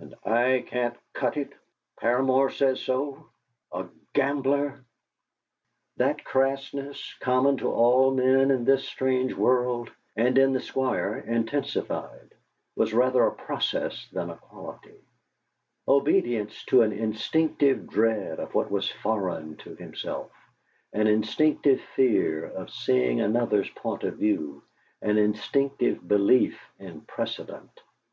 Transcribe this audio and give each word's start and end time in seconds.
nd 0.00 0.14
I 0.24 0.60
can't 0.68 0.96
cut 1.12 1.36
it! 1.36 1.52
Paramor 2.00 2.50
says 2.52 2.80
so! 2.80 3.26
A 3.72 3.86
gambler!' 4.12 4.84
That 5.96 6.22
"crassness" 6.22 7.12
common 7.18 7.56
to 7.56 7.68
all 7.68 8.14
men 8.14 8.52
in 8.52 8.64
this 8.64 8.84
strange 8.86 9.34
world, 9.34 9.90
and 10.14 10.38
in 10.38 10.52
the 10.52 10.60
Squire 10.60 11.18
intensified, 11.18 12.32
was 12.76 12.94
rather 12.94 13.24
a 13.24 13.34
process 13.34 14.06
than 14.12 14.30
a 14.30 14.36
quality 14.36 15.00
obedience 15.88 16.64
to 16.66 16.82
an 16.82 16.92
instinctive 16.92 17.88
dread 17.88 18.38
of 18.38 18.54
what 18.54 18.70
was 18.70 18.88
foreign 18.88 19.56
to 19.56 19.74
himself, 19.74 20.30
an 20.92 21.08
instinctive 21.08 21.80
fear 21.96 22.46
of 22.46 22.70
seeing 22.70 23.20
another's 23.20 23.70
point 23.70 24.04
of 24.04 24.14
view, 24.18 24.62
an 25.00 25.18
instinctive 25.18 26.06
belief 26.06 26.56
in 26.78 27.00
precedent. 27.00 27.80